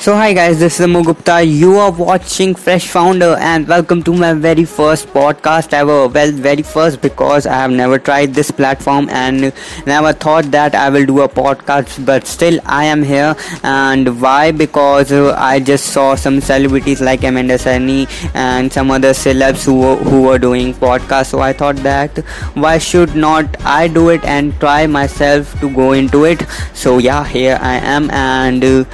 So 0.00 0.14
hi 0.14 0.32
guys, 0.32 0.58
this 0.58 0.76
is 0.80 0.84
Amo 0.84 1.02
Gupta. 1.02 1.42
You 1.44 1.76
are 1.76 1.90
watching 1.92 2.54
Fresh 2.54 2.88
Founder 2.88 3.36
and 3.38 3.68
welcome 3.68 4.02
to 4.04 4.14
my 4.14 4.32
very 4.32 4.64
first 4.64 5.08
podcast 5.08 5.74
ever. 5.74 6.08
Well, 6.08 6.32
very 6.32 6.62
first 6.62 7.02
because 7.02 7.46
I 7.46 7.56
have 7.56 7.70
never 7.70 7.98
tried 7.98 8.32
this 8.32 8.50
platform 8.50 9.10
and 9.10 9.52
never 9.84 10.14
thought 10.14 10.50
that 10.52 10.74
I 10.74 10.88
will 10.88 11.04
do 11.04 11.20
a 11.20 11.28
podcast, 11.28 12.06
but 12.06 12.26
still 12.26 12.58
I 12.64 12.86
am 12.86 13.02
here. 13.02 13.36
And 13.62 14.22
why? 14.22 14.52
Because 14.52 15.12
I 15.12 15.60
just 15.60 15.92
saw 15.92 16.14
some 16.14 16.40
celebrities 16.40 17.02
like 17.02 17.22
Amanda 17.22 17.58
Cerny 17.58 18.08
and 18.34 18.72
some 18.72 18.90
other 18.90 19.10
celebs 19.10 19.66
who 19.66 19.80
were, 19.80 19.96
who 19.96 20.22
were 20.22 20.38
doing 20.38 20.72
podcasts. 20.72 21.26
So 21.26 21.40
I 21.40 21.52
thought 21.52 21.76
that 21.88 22.16
why 22.54 22.78
should 22.78 23.14
not 23.14 23.54
I 23.66 23.86
do 23.86 24.08
it 24.08 24.24
and 24.24 24.58
try 24.60 24.86
myself 24.86 25.60
to 25.60 25.68
go 25.68 25.92
into 25.92 26.24
it? 26.24 26.46
So 26.72 26.96
yeah, 26.96 27.22
here 27.22 27.58
I 27.60 27.74
am 27.74 28.10
and. 28.12 28.64
Uh, 28.64 28.84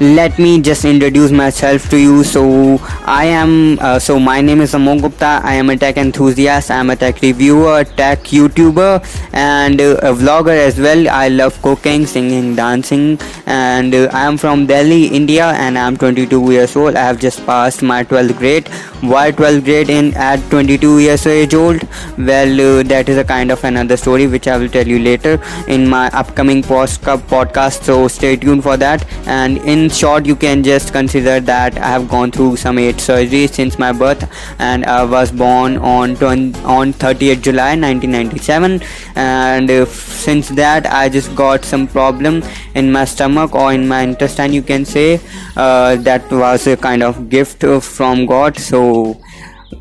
let 0.00 0.38
me 0.38 0.60
just 0.60 0.84
introduce 0.84 1.30
myself 1.30 1.88
to 1.90 1.98
you. 1.98 2.22
So 2.22 2.78
i 3.06 3.24
am 3.24 3.78
uh, 3.80 3.98
so 3.98 4.18
my 4.20 4.40
name 4.40 4.60
is 4.60 4.74
amon 4.74 5.00
gupta. 5.00 5.40
I 5.42 5.54
am 5.54 5.70
a 5.70 5.76
tech 5.76 5.96
enthusiast. 5.96 6.70
I 6.70 6.76
am 6.76 6.90
a 6.90 6.96
tech 6.96 7.22
reviewer 7.22 7.84
tech 7.84 8.24
youtuber 8.24 9.02
and 9.32 9.80
uh, 9.80 9.96
a 10.02 10.12
vlogger 10.12 10.56
as 10.56 10.78
well. 10.78 11.08
I 11.08 11.28
love 11.28 11.60
cooking 11.62 12.04
singing 12.06 12.54
dancing 12.54 13.18
and 13.46 13.94
uh, 13.94 14.08
i 14.12 14.24
am 14.24 14.36
from 14.36 14.66
delhi 14.66 15.06
india 15.06 15.46
and 15.46 15.78
i 15.78 15.86
am 15.86 15.96
22 15.96 16.50
years 16.52 16.76
old. 16.76 16.94
I 16.94 17.04
have 17.04 17.18
just 17.18 17.44
passed 17.46 17.82
my 17.82 18.04
12th 18.04 18.38
grade. 18.38 18.68
Why 19.00 19.30
12th 19.32 19.64
grade 19.64 19.90
in 19.90 20.12
at 20.14 20.40
22 20.50 20.98
years 20.98 21.26
age 21.26 21.54
old? 21.54 21.88
Well 22.18 22.60
uh, 22.60 22.82
that 22.82 23.08
is 23.08 23.16
a 23.16 23.24
kind 23.24 23.50
of 23.50 23.64
another 23.64 23.96
story 23.96 24.26
which 24.26 24.46
i 24.46 24.58
will 24.58 24.68
tell 24.68 24.86
you 24.86 24.98
later 24.98 25.40
in 25.68 25.88
my 25.88 26.08
upcoming 26.10 26.62
post 26.62 27.00
podcast. 27.00 27.84
So 27.84 28.08
stay 28.08 28.36
tuned 28.36 28.62
for 28.62 28.76
that. 28.76 29.06
And 29.26 29.58
in 29.58 29.85
short 29.88 30.26
you 30.26 30.36
can 30.36 30.62
just 30.62 30.92
consider 30.92 31.40
that 31.40 31.76
i 31.78 31.86
have 31.86 32.08
gone 32.08 32.30
through 32.30 32.56
some 32.56 32.78
eight 32.78 32.96
surgeries 32.96 33.50
since 33.50 33.78
my 33.78 33.92
birth 33.92 34.28
and 34.58 34.84
i 34.84 35.04
was 35.04 35.30
born 35.30 35.76
on 35.78 36.16
20, 36.16 36.58
on 36.64 36.92
30th 36.92 37.42
july 37.42 37.70
1997 37.76 38.80
and 39.14 39.70
since 39.88 40.48
that 40.50 40.86
i 40.86 41.08
just 41.08 41.34
got 41.34 41.64
some 41.64 41.86
problem 41.86 42.42
in 42.74 42.90
my 42.90 43.04
stomach 43.04 43.54
or 43.54 43.72
in 43.72 43.86
my 43.86 44.02
intestine 44.02 44.52
you 44.52 44.62
can 44.62 44.84
say 44.84 45.20
uh, 45.56 45.96
that 45.96 46.30
was 46.30 46.66
a 46.66 46.76
kind 46.76 47.02
of 47.02 47.28
gift 47.28 47.64
from 47.82 48.26
god. 48.26 48.56
So 48.56 49.20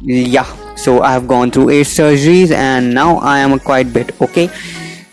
yeah 0.01 0.45
so 0.75 1.01
i 1.01 1.11
have 1.11 1.27
gone 1.27 1.51
through 1.51 1.69
eight 1.69 1.87
surgeries 1.87 2.51
and 2.51 2.93
now 2.93 3.17
i 3.17 3.39
am 3.39 3.57
quite 3.59 3.91
bit 3.93 4.19
okay? 4.21 4.49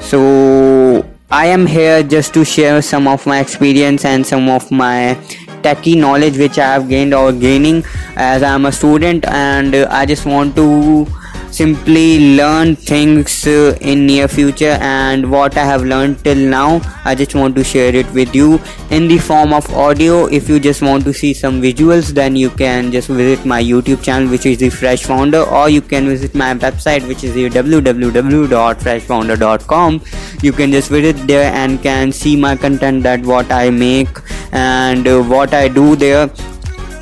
So 0.01 1.05
I 1.33 1.47
am 1.47 1.65
here 1.65 2.03
just 2.03 2.35
to 2.35 2.45
share 2.45 2.83
some 2.83 3.09
of 3.09 3.25
my 3.25 3.41
experience 3.41 4.05
and 4.05 4.27
some 4.27 4.51
of 4.51 4.71
my 4.71 5.17
techie 5.63 5.97
knowledge 5.99 6.37
which 6.37 6.59
I 6.59 6.75
have 6.75 6.91
gained 6.91 7.15
or 7.15 7.33
gaining 7.33 7.85
as 8.17 8.43
I 8.43 8.51
am 8.55 8.67
a 8.67 8.73
student 8.73 9.25
and 9.27 9.75
I 9.75 10.05
just 10.05 10.27
want 10.27 10.55
to 10.57 11.07
simply 11.53 12.37
learn 12.37 12.75
things 12.75 13.47
uh, 13.47 13.77
in 13.81 14.07
near 14.07 14.27
future 14.27 14.77
and 14.81 15.31
what 15.31 15.57
i 15.57 15.65
have 15.65 15.85
learned 15.85 16.19
till 16.25 16.37
now 16.37 16.81
i 17.05 17.15
just 17.15 17.35
want 17.35 17.55
to 17.55 17.63
share 17.63 17.95
it 17.95 18.11
with 18.13 18.35
you 18.35 18.59
in 18.91 19.07
the 19.09 19.19
form 19.19 19.53
of 19.53 19.69
audio. 19.75 20.27
If 20.27 20.49
you 20.49 20.61
just 20.61 20.81
want 20.83 21.05
to 21.05 21.13
see 21.13 21.35
some 21.35 21.63
visuals 21.63 22.15
then 22.15 22.35
you 22.37 22.51
can 22.51 22.93
just 22.93 23.09
visit 23.09 23.45
my 23.47 23.63
youtube 23.63 24.03
channel 24.03 24.29
which 24.31 24.47
is 24.47 24.59
the 24.59 24.71
fresh 24.71 25.05
founder 25.05 25.43
or 25.43 25.69
you 25.69 25.81
can 25.81 26.07
visit 26.07 26.35
my 26.35 26.55
website 26.55 27.07
which 27.09 27.25
is 27.25 27.35
www.freshfounder.com 27.35 30.01
you 30.43 30.53
can 30.53 30.71
just 30.71 30.91
visit 30.91 31.17
there 31.27 31.53
and 31.53 31.83
can 31.83 32.13
see 32.13 32.37
my 32.37 32.55
content 32.57 33.03
that 33.03 33.21
what 33.21 33.51
i 33.51 33.71
make 33.71 34.09
and 34.53 35.09
uh, 35.09 35.23
what 35.23 35.55
i 35.55 35.69
do 35.69 35.97
there. 35.97 36.31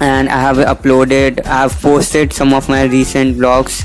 And 0.00 0.30
i 0.30 0.40
have 0.40 0.56
uploaded 0.56 1.44
i 1.44 1.60
have 1.62 1.78
posted 1.80 2.32
some 2.32 2.54
of 2.54 2.68
my 2.70 2.84
recent 2.84 3.36
vlogs 3.36 3.84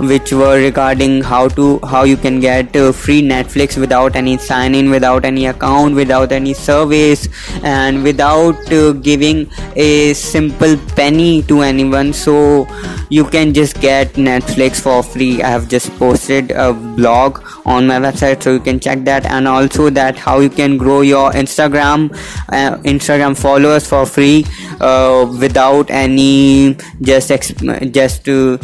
which 0.00 0.32
were 0.32 0.56
regarding 0.56 1.22
how 1.22 1.48
to 1.48 1.78
how 1.80 2.04
you 2.04 2.16
can 2.16 2.40
get 2.40 2.74
uh, 2.76 2.92
free 2.92 3.22
netflix 3.22 3.76
without 3.76 4.16
any 4.16 4.36
sign 4.38 4.74
in 4.74 4.90
without 4.90 5.24
any 5.24 5.46
account 5.46 5.94
without 5.94 6.32
any 6.32 6.54
service 6.54 7.28
and 7.62 8.02
without 8.02 8.72
uh, 8.72 8.92
giving 8.92 9.48
a 9.76 10.12
simple 10.14 10.76
penny 10.96 11.42
to 11.42 11.62
anyone. 11.62 12.12
So 12.12 12.66
you 13.08 13.24
can 13.24 13.52
just 13.52 13.80
get 13.80 14.14
netflix 14.14 14.80
for 14.80 15.02
free. 15.02 15.42
I 15.42 15.48
have 15.48 15.68
just 15.68 15.90
posted 15.98 16.50
a 16.52 16.72
blog 16.72 17.42
on 17.66 17.86
my 17.86 17.98
website 17.98 18.42
so 18.42 18.52
you 18.52 18.60
can 18.60 18.80
check 18.80 19.04
that. 19.04 19.26
And 19.26 19.48
also 19.48 19.90
that 19.90 20.16
how 20.16 20.40
you 20.40 20.50
can 20.50 20.76
grow 20.76 21.00
your 21.00 21.30
instagram 21.32 22.12
uh, 22.48 22.76
instagram 22.94 23.36
followers 23.36 23.86
for 23.86 24.06
free 24.06 24.46
uh, 24.80 25.26
without 25.40 25.90
any 25.90 26.76
just 27.02 27.30
exp- 27.30 27.92
just 27.92 28.24
to 28.24 28.58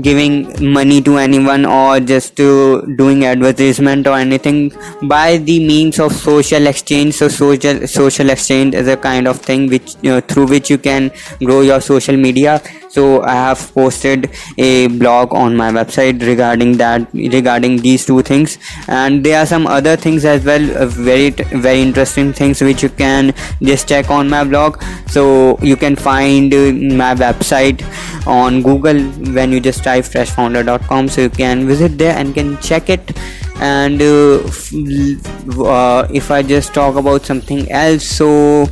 giving 0.00 0.72
money 0.72 1.00
to 1.02 1.16
anyone 1.18 1.64
or 1.66 2.00
just 2.00 2.36
to 2.36 2.82
doing 2.96 3.24
advertisement 3.24 4.06
or 4.06 4.16
anything 4.16 4.72
by 5.02 5.38
the 5.38 5.58
means 5.66 5.98
of 5.98 6.12
social 6.12 6.66
exchange. 6.66 7.14
So 7.14 7.28
social 7.28 7.86
social 7.86 8.30
exchange 8.30 8.74
is 8.74 8.88
a 8.88 8.96
kind 8.96 9.26
of 9.26 9.40
thing 9.40 9.68
which 9.68 9.96
you 10.02 10.10
know, 10.10 10.20
through 10.20 10.46
which 10.46 10.70
you 10.70 10.78
can 10.78 11.10
grow 11.44 11.60
your 11.62 11.80
social 11.80 12.16
media 12.16 12.62
so 12.90 13.22
i 13.22 13.34
have 13.34 13.72
posted 13.74 14.30
a 14.58 14.86
blog 14.88 15.34
on 15.34 15.56
my 15.56 15.70
website 15.70 16.20
regarding 16.26 16.76
that 16.76 17.06
regarding 17.12 17.78
these 17.78 18.04
two 18.06 18.22
things. 18.22 18.58
And 18.88 19.24
there 19.24 19.40
are 19.40 19.46
some 19.46 19.66
other 19.66 19.96
things 19.96 20.24
as 20.24 20.44
well 20.44 20.64
uh, 20.76 20.86
very 20.86 21.30
very 21.30 21.82
interesting 21.82 22.32
things 22.32 22.60
which 22.60 22.82
you 22.82 22.88
can 22.88 23.34
just 23.62 23.88
check 23.88 24.10
on 24.10 24.28
my 24.28 24.44
blog. 24.44 24.82
So 25.08 25.58
you 25.62 25.76
can 25.76 25.96
find 25.96 26.52
uh, 26.52 26.72
my 27.02 27.14
website 27.14 27.84
on 28.26 28.62
google 28.62 29.00
when 29.34 29.52
you 29.52 29.60
just 29.60 29.82
type 29.82 30.04
freshfounder.com 30.04 31.08
so 31.08 31.22
you 31.22 31.30
can 31.30 31.66
visit 31.66 31.98
there 31.98 32.16
and 32.16 32.34
can 32.34 32.58
check 32.58 32.88
it. 32.88 33.16
And 33.62 34.00
uh, 34.00 34.38
uh, 35.58 36.08
if 36.10 36.30
i 36.30 36.42
just 36.42 36.72
talk 36.72 36.96
about 36.96 37.26
something 37.26 37.70
else 37.70 38.04
so 38.04 38.66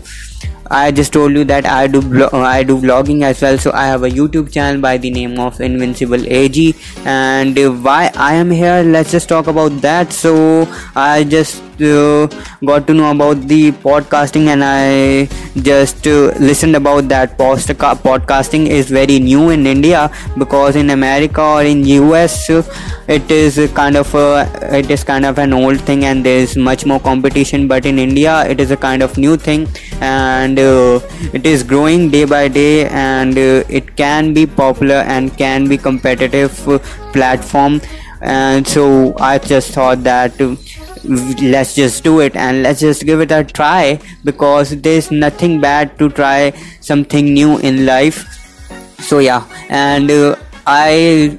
I 0.70 0.90
just 0.90 1.12
told 1.12 1.32
you 1.32 1.44
that 1.44 1.66
I 1.66 1.86
do 1.86 2.00
I 2.32 2.62
do 2.62 2.78
vlogging 2.78 3.22
as 3.22 3.40
well. 3.42 3.58
So 3.58 3.72
I 3.72 3.86
have 3.86 4.02
a 4.02 4.10
YouTube 4.10 4.52
channel 4.52 4.80
by 4.80 4.96
the 4.98 5.10
name 5.10 5.38
of 5.38 5.60
Invincible 5.60 6.26
AG. 6.26 6.74
And 7.04 7.56
why 7.84 8.10
I 8.16 8.34
am 8.34 8.50
here, 8.50 8.82
let's 8.82 9.10
just 9.10 9.28
talk 9.28 9.46
about 9.46 9.80
that. 9.82 10.12
So 10.12 10.68
I 10.94 11.24
just 11.24 11.62
got 11.78 12.86
to 12.86 12.94
know 12.94 13.10
about 13.10 13.40
the 13.48 13.72
podcasting 13.72 14.46
and 14.48 14.62
I 14.64 15.26
just 15.62 16.04
listened 16.06 16.76
about 16.76 17.08
that 17.08 17.38
post 17.38 17.68
podcasting 17.68 18.66
is 18.68 18.90
very 18.90 19.18
new 19.18 19.50
in 19.50 19.66
India 19.66 20.10
because 20.36 20.76
in 20.76 20.90
America 20.90 21.42
or 21.42 21.62
in 21.62 21.84
US 21.84 22.50
it 22.50 23.30
is 23.30 23.70
kind 23.74 23.96
of 23.96 24.14
a, 24.14 24.50
it 24.72 24.90
is 24.90 25.04
kind 25.04 25.24
of 25.24 25.38
an 25.38 25.52
old 25.52 25.80
thing 25.80 26.04
and 26.04 26.24
there 26.24 26.38
is 26.38 26.56
much 26.56 26.84
more 26.84 27.00
competition. 27.00 27.68
But 27.68 27.86
in 27.86 27.98
India 27.98 28.44
it 28.46 28.60
is 28.60 28.70
a 28.70 28.76
kind 28.76 29.02
of 29.02 29.16
new 29.16 29.36
thing 29.36 29.68
and 30.00 30.58
uh, 30.58 31.00
it 31.32 31.46
is 31.46 31.62
growing 31.62 32.10
day 32.10 32.24
by 32.24 32.48
day 32.48 32.88
and 32.88 33.36
uh, 33.36 33.64
it 33.68 33.96
can 33.96 34.34
be 34.34 34.46
popular 34.46 34.96
and 34.96 35.36
can 35.36 35.68
be 35.68 35.78
competitive 35.78 36.68
uh, 36.68 36.78
platform. 37.12 37.80
And 38.20 38.66
so 38.66 39.14
I 39.18 39.38
just 39.38 39.72
thought 39.72 40.02
that 40.02 40.32
let's 41.04 41.74
just 41.74 42.04
do 42.04 42.20
it 42.20 42.36
and 42.36 42.62
let's 42.62 42.80
just 42.80 43.04
give 43.04 43.20
it 43.20 43.30
a 43.30 43.44
try 43.44 43.98
because 44.24 44.80
there's 44.80 45.10
nothing 45.10 45.60
bad 45.60 45.98
to 45.98 46.08
try 46.10 46.52
something 46.80 47.32
new 47.32 47.58
in 47.58 47.86
life 47.86 48.24
so 49.00 49.18
yeah 49.18 49.44
and 49.68 50.10
uh, 50.10 50.36
I 50.70 51.38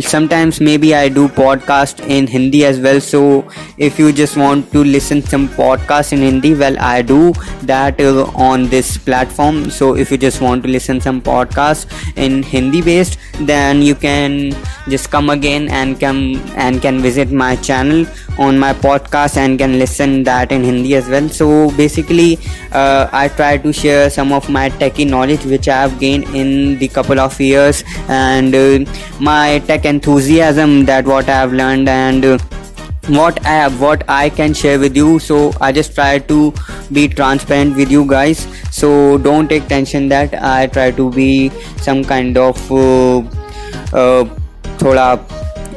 sometimes 0.00 0.60
maybe 0.60 0.94
I 0.94 1.08
do 1.08 1.26
podcast 1.26 1.98
in 2.08 2.28
Hindi 2.28 2.64
as 2.64 2.78
well. 2.78 3.00
So 3.00 3.50
if 3.76 3.98
you 3.98 4.12
just 4.12 4.36
want 4.36 4.70
to 4.70 4.84
listen 4.84 5.20
some 5.20 5.48
podcast 5.48 6.12
in 6.12 6.20
Hindi, 6.20 6.54
well 6.54 6.78
I 6.78 7.02
do 7.02 7.32
that 7.62 8.00
uh, 8.00 8.30
on 8.36 8.68
this 8.68 8.96
platform. 8.96 9.68
So 9.68 9.96
if 9.96 10.12
you 10.12 10.16
just 10.16 10.40
want 10.40 10.62
to 10.62 10.68
listen 10.68 11.00
some 11.00 11.20
podcast 11.20 11.90
in 12.16 12.44
Hindi 12.44 12.82
based, 12.82 13.18
then 13.40 13.82
you 13.82 13.96
can 13.96 14.54
just 14.88 15.10
come 15.10 15.30
again 15.30 15.68
and 15.68 15.98
come 15.98 16.36
and 16.54 16.80
can 16.80 17.00
visit 17.02 17.32
my 17.32 17.56
channel 17.56 18.06
on 18.38 18.58
my 18.58 18.72
podcast 18.72 19.36
and 19.36 19.58
can 19.58 19.78
listen 19.78 20.22
that 20.24 20.52
in 20.52 20.64
Hindi 20.64 20.94
as 20.94 21.08
well. 21.08 21.28
So 21.28 21.70
basically, 21.72 22.38
uh, 22.72 23.08
I 23.12 23.28
try 23.28 23.58
to 23.58 23.72
share 23.72 24.10
some 24.10 24.32
of 24.32 24.48
my 24.48 24.70
techie 24.70 25.08
knowledge 25.08 25.44
which 25.44 25.68
I 25.68 25.82
have 25.82 25.98
gained 25.98 26.24
in 26.34 26.78
the 26.78 26.88
couple 26.88 27.20
of 27.20 27.40
years 27.40 27.84
and 28.08 28.54
uh, 28.54 28.90
my 29.20 29.58
tech 29.66 29.84
enthusiasm 29.84 30.84
that 30.86 31.04
what 31.04 31.28
I 31.28 31.32
have 31.32 31.52
learned 31.52 31.88
and. 31.88 32.24
Uh, 32.24 32.38
what 33.08 33.44
I 33.44 33.50
have, 33.50 33.80
what 33.80 34.04
I 34.08 34.30
can 34.30 34.54
share 34.54 34.78
with 34.78 34.96
you. 34.96 35.18
So 35.18 35.52
I 35.60 35.72
just 35.72 35.92
try 35.92 36.20
to 36.20 36.54
be 36.92 37.08
transparent 37.08 37.76
with 37.76 37.90
you 37.90 38.06
guys. 38.06 38.46
So 38.70 39.18
don't 39.18 39.48
take 39.48 39.66
tension 39.66 40.08
that 40.10 40.34
I 40.40 40.68
try 40.68 40.92
to 40.92 41.10
be 41.10 41.48
some 41.78 42.04
kind 42.04 42.36
of 42.38 42.56
uh, 42.70 43.18
uh, 43.92 44.24
thoda 44.78 45.18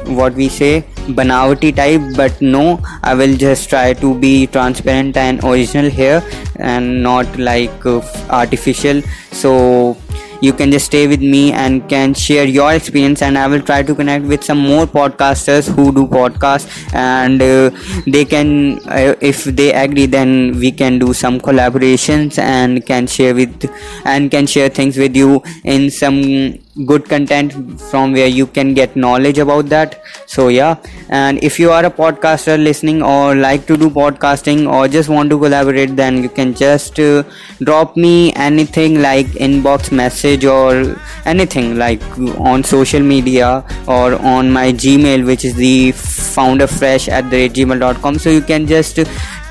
what 0.06 0.34
we 0.34 0.48
say 0.48 0.84
banavati 1.20 1.74
type 1.74 2.02
but 2.16 2.40
no 2.40 2.80
i 3.02 3.14
will 3.14 3.36
just 3.36 3.68
try 3.68 3.92
to 3.92 4.14
be 4.18 4.46
transparent 4.46 5.16
and 5.16 5.42
original 5.44 5.90
here 5.90 6.22
and 6.58 7.02
not 7.02 7.38
like 7.38 7.86
uh, 7.86 8.00
artificial. 8.30 9.02
So 9.32 9.96
you 10.42 10.52
can 10.52 10.70
just 10.70 10.86
stay 10.86 11.06
with 11.06 11.20
me 11.20 11.52
and 11.52 11.88
can 11.88 12.12
share 12.12 12.44
your 12.44 12.70
experience 12.72 13.22
and 13.22 13.38
i 13.38 13.46
will 13.46 13.62
try 13.62 13.82
to 13.82 13.94
connect 13.94 14.24
with 14.26 14.44
some 14.44 14.58
more 14.58 14.86
podcasters 14.86 15.66
who 15.74 15.90
do 15.94 16.06
podcasts 16.06 16.68
and 16.94 17.40
uh, 17.40 17.70
they 18.06 18.24
can 18.24 18.78
uh, 18.88 19.14
if 19.20 19.44
they 19.44 19.72
agree 19.72 20.04
then 20.04 20.58
we 20.58 20.70
can 20.70 20.98
do 20.98 21.14
some 21.14 21.40
collaborations 21.40 22.38
and 22.38 22.84
can 22.84 23.06
share 23.06 23.34
with 23.34 23.70
and 24.04 24.30
can 24.30 24.46
share 24.46 24.68
things 24.68 24.98
with 24.98 25.16
you 25.16 25.42
in 25.64 25.90
some 25.90 26.58
good 26.84 27.08
content 27.08 27.80
from 27.80 28.12
where 28.12 28.26
you 28.26 28.46
can 28.46 28.74
get 28.74 28.96
knowledge 28.96 29.38
about 29.38 29.66
that. 29.66 30.02
So 30.26 30.48
yeah. 30.48 30.76
And 31.08 31.42
if 31.42 31.58
you 31.58 31.70
are 31.70 31.84
a 31.84 31.90
podcaster 31.90 32.62
listening 32.62 33.02
or 33.02 33.34
like 33.34 33.66
to 33.66 33.76
do 33.76 33.88
podcasting 33.88 34.70
or 34.70 34.88
just 34.88 35.08
want 35.08 35.30
to 35.30 35.38
collaborate 35.38 35.96
then 35.96 36.22
you 36.22 36.28
can 36.28 36.54
just 36.54 36.98
uh, 37.00 37.22
drop 37.62 37.96
me 37.96 38.32
anything 38.34 39.00
like 39.00 39.26
inbox 39.46 39.92
message 39.92 40.44
or 40.44 40.96
anything 41.24 41.76
like 41.76 42.02
on 42.38 42.64
social 42.64 43.00
media 43.00 43.64
or 43.86 44.14
on 44.34 44.50
my 44.50 44.72
gmail 44.72 45.24
which 45.24 45.44
is 45.44 45.54
the 45.54 45.92
founderfresh 45.92 47.08
at 47.08 47.30
the 47.30 47.48
gmail.com 47.48 48.18
so 48.18 48.30
you 48.30 48.42
can 48.42 48.66
just 48.66 48.98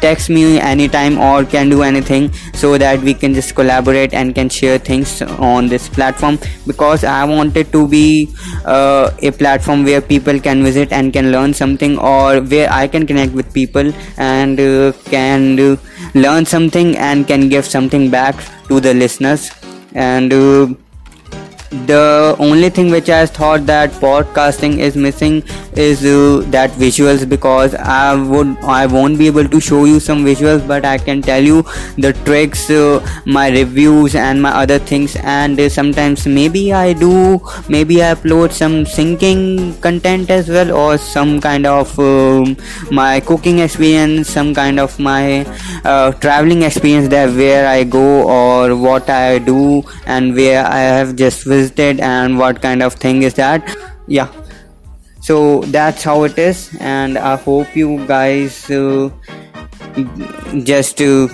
text 0.05 0.29
me 0.29 0.43
anytime 0.59 1.17
or 1.29 1.43
can 1.55 1.69
do 1.69 1.81
anything 1.89 2.31
so 2.53 2.77
that 2.77 2.99
we 3.09 3.13
can 3.13 3.33
just 3.33 3.55
collaborate 3.55 4.13
and 4.13 4.35
can 4.35 4.49
share 4.49 4.77
things 4.77 5.21
on 5.53 5.67
this 5.67 5.89
platform. 5.89 6.39
Because 6.67 7.03
i 7.03 7.23
wanted 7.23 7.71
to 7.71 7.87
be 7.87 8.05
uh, 8.65 9.11
a 9.21 9.31
platform 9.31 9.83
where 9.83 10.01
people 10.01 10.39
can 10.39 10.63
visit 10.63 10.91
and 10.91 11.13
can 11.13 11.31
learn 11.31 11.53
something 11.53 11.97
or 11.97 12.41
where 12.53 12.71
i 12.71 12.87
can 12.87 13.05
connect 13.11 13.33
with 13.33 13.53
people 13.53 13.91
and 14.17 14.59
uh, 14.59 14.91
can 15.15 15.59
uh, 15.59 15.75
learn 16.13 16.45
something 16.45 16.95
and 16.97 17.27
can 17.27 17.49
give 17.49 17.65
something 17.65 18.09
back 18.09 18.35
to 18.69 18.79
the 18.79 18.93
listeners. 18.93 19.51
And 19.93 20.33
uh, 20.33 20.67
the 21.85 22.35
only 22.39 22.69
thing 22.69 22.89
which 22.89 23.09
I 23.09 23.25
thought 23.25 23.65
that 23.65 23.91
podcasting 23.91 24.77
is 24.77 24.95
missing 24.95 25.43
is 25.77 26.05
uh, 26.05 26.43
that 26.51 26.71
visuals 26.71 27.27
because 27.27 27.75
I 27.75 28.15
would 28.15 28.57
I 28.63 28.85
won't 28.85 29.17
be 29.17 29.27
able 29.27 29.47
to 29.47 29.59
show 29.59 29.85
you 29.85 29.99
some 29.99 30.23
visuals 30.25 30.67
but 30.67 30.85
I 30.85 30.97
can 30.97 31.21
tell 31.21 31.43
you 31.43 31.63
the 31.97 32.13
tricks 32.25 32.69
uh, 32.69 33.05
my 33.25 33.49
reviews 33.49 34.15
and 34.15 34.41
my 34.41 34.51
other 34.51 34.79
things. 34.79 35.15
And 35.17 35.59
uh, 35.59 35.69
sometimes 35.69 36.25
maybe 36.27 36.73
I 36.73 36.93
do 36.93 37.41
maybe 37.69 38.03
I 38.03 38.13
upload 38.15 38.51
some 38.51 38.85
singing 38.85 39.79
content 39.81 40.29
as 40.29 40.49
well 40.49 40.71
or 40.71 40.97
some 40.97 41.41
kind 41.41 41.65
of 41.65 41.97
um, 41.99 42.55
my 42.91 43.19
cooking 43.19 43.59
experience 43.59 44.29
some 44.29 44.53
kind 44.53 44.79
of 44.79 44.97
my 44.99 45.45
uh, 45.83 46.11
traveling 46.13 46.63
experience 46.63 47.07
there 47.09 47.29
where 47.29 47.67
I 47.67 47.83
go 47.83 48.27
or 48.27 48.75
what 48.75 49.09
I 49.09 49.39
do 49.39 49.83
and 50.05 50.35
where 50.35 50.65
I 50.65 50.79
have 50.79 51.15
just 51.15 51.43
visited 51.43 51.99
and 51.99 52.37
what 52.37 52.61
kind 52.61 52.81
of 52.81 52.93
thing 52.93 53.23
is 53.23 53.33
that. 53.35 53.75
Yeah 54.07 54.44
so 55.25 55.61
that's 55.75 56.03
how 56.03 56.23
it 56.23 56.37
is 56.37 56.69
and 56.79 57.17
i 57.17 57.35
hope 57.35 57.75
you 57.75 58.05
guys 58.07 58.69
uh, 58.69 59.09
just 60.63 61.01
uh, 61.01 61.27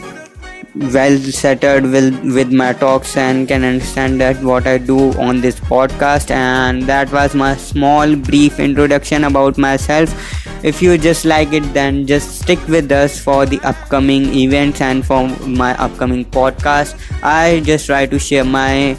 well 0.93 1.17
settled 1.19 1.83
with, 1.91 2.13
with 2.33 2.51
my 2.51 2.71
talks 2.73 3.17
and 3.17 3.47
can 3.47 3.63
understand 3.63 4.21
that 4.21 4.41
what 4.41 4.65
I 4.67 4.77
do 4.77 5.11
on 5.19 5.41
this 5.41 5.59
podcast. 5.59 6.31
And 6.31 6.83
that 6.83 7.11
was 7.11 7.35
my 7.35 7.55
small 7.57 8.15
brief 8.15 8.59
introduction 8.59 9.25
about 9.25 9.57
myself. 9.57 10.09
If 10.63 10.81
you 10.81 10.97
just 10.97 11.25
like 11.25 11.51
it 11.53 11.73
then 11.73 12.05
just 12.07 12.41
stick 12.41 12.65
with 12.67 12.91
us 12.91 13.19
for 13.19 13.45
the 13.45 13.59
upcoming 13.61 14.33
events 14.33 14.79
and 14.79 15.05
for 15.05 15.27
my 15.45 15.75
upcoming 15.77 16.23
podcast. 16.23 16.95
I 17.23 17.61
just 17.65 17.87
try 17.87 18.05
to 18.05 18.19
share 18.19 18.45
my 18.45 18.97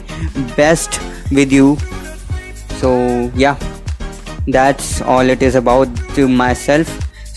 best 0.55 0.99
with 1.31 1.51
you. 1.51 1.77
So 2.79 3.31
yeah 3.35 3.72
that's 4.47 5.01
all 5.01 5.29
it 5.29 5.41
is 5.41 5.55
about 5.55 5.87
to 6.15 6.27
myself 6.27 6.87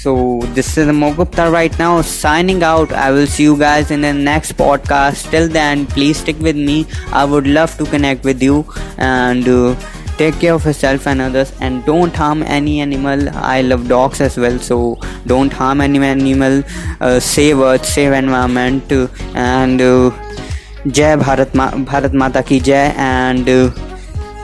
so 0.06 0.41
this 0.55 0.76
is 0.79 0.87
Mogupta 0.88 1.50
right 1.50 1.76
now 1.81 2.00
signing 2.00 2.62
out. 2.62 2.93
I 2.93 3.11
will 3.11 3.26
see 3.26 3.43
you 3.43 3.56
guys 3.58 3.91
in 3.91 4.03
the 4.03 4.12
next 4.12 4.53
podcast. 4.53 5.31
Till 5.32 5.49
then, 5.49 5.85
please 5.87 6.19
stick 6.19 6.38
with 6.38 6.55
me. 6.55 6.87
I 7.12 7.25
would 7.25 7.47
love 7.49 7.76
to 7.79 7.87
connect 7.87 8.23
with 8.23 8.41
you 8.41 8.64
and 8.99 9.49
uh, 9.49 9.75
take 10.17 10.38
care 10.38 10.55
of 10.55 10.64
yourself 10.64 11.08
and 11.08 11.20
others 11.20 11.53
and 11.61 11.85
don't 11.87 12.14
harm 12.14 12.44
any 12.44 12.79
animal. 12.81 13.29
I 13.35 13.62
love 13.62 13.88
dogs 13.88 14.20
as 14.20 14.37
well, 14.37 14.61
so 14.61 14.97
don't 15.26 15.52
harm 15.52 15.81
any 15.81 15.99
animal. 15.99 16.62
Uh, 17.00 17.19
save 17.19 17.59
earth, 17.59 17.85
save 17.85 18.12
environment, 18.12 18.93
uh, 18.93 19.09
and 19.35 19.81
uh, 19.81 20.11
Jai 20.87 21.17
Bharat, 21.17 21.52
Ma- 21.52 21.73
Bharat 21.73 22.12
Mata 22.12 22.44
ki 22.44 22.61
Jai 22.61 22.94
and. 22.97 23.49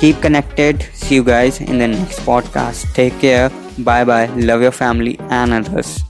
Keep 0.02 0.20
connected. 0.20 0.82
See 0.92 1.14
you 1.14 1.24
guys 1.24 1.60
in 1.60 1.78
the 1.78 1.86
next 1.86 2.26
podcast. 2.26 2.92
Take 2.92 3.16
care. 3.20 3.50
Bye 3.78 4.04
bye. 4.04 4.26
Love 4.34 4.60
your 4.60 4.74
family 4.84 5.14
and 5.30 5.54
others 5.54 6.02